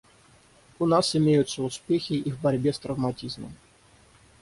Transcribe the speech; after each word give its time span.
У 0.79 0.87
нас 0.87 1.15
имеются 1.15 1.61
успехи 1.61 2.13
и 2.13 2.31
в 2.31 2.41
борьбе 2.41 2.73
с 2.73 2.79
травматизмом. 2.79 3.55